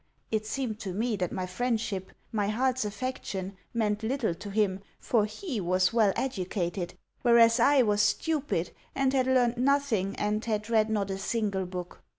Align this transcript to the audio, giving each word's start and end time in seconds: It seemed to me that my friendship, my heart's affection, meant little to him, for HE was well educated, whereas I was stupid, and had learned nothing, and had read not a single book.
It 0.31 0.47
seemed 0.47 0.79
to 0.79 0.93
me 0.95 1.15
that 1.17 1.31
my 1.31 1.45
friendship, 1.45 2.11
my 2.31 2.47
heart's 2.47 2.85
affection, 2.85 3.55
meant 3.71 4.01
little 4.01 4.33
to 4.33 4.49
him, 4.49 4.79
for 4.99 5.25
HE 5.25 5.61
was 5.61 5.93
well 5.93 6.11
educated, 6.15 6.95
whereas 7.21 7.59
I 7.59 7.83
was 7.83 8.01
stupid, 8.01 8.71
and 8.95 9.13
had 9.13 9.27
learned 9.27 9.57
nothing, 9.57 10.15
and 10.15 10.43
had 10.43 10.71
read 10.71 10.89
not 10.89 11.11
a 11.11 11.19
single 11.19 11.67
book. 11.67 12.01